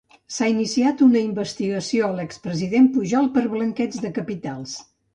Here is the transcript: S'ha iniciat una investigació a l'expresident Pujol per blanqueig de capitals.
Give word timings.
S'ha 0.35 0.45
iniciat 0.53 1.03
una 1.07 1.21
investigació 1.25 2.09
a 2.09 2.17
l'expresident 2.21 2.91
Pujol 2.99 3.31
per 3.39 3.47
blanqueig 3.55 4.03
de 4.09 4.17
capitals. 4.21 4.79